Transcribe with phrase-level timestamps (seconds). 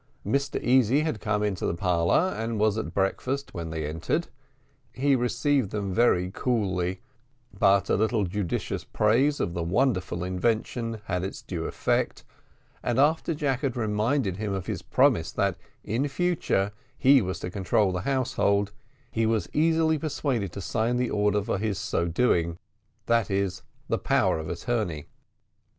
[0.25, 4.29] Mr Easy had come into the parlour, and was at breakfast when they entered.
[4.93, 7.01] He received them very coolly;
[7.53, 12.23] but a little judicious praise of the wonderful invention had its due effect;
[12.81, 17.51] and after Jack had reminded him of his promise that in future he was to
[17.51, 18.71] control the household,
[19.11, 22.57] he was easily persuaded to sign the order for his so doing
[23.05, 25.05] that is, the power of attorney.